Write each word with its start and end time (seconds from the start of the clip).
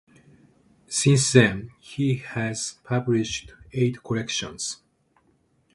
Since 0.87 1.31
then 1.33 1.69
he 1.79 2.15
has 2.15 2.79
published 2.85 3.53
eight 3.71 4.01
collections. 4.01 4.77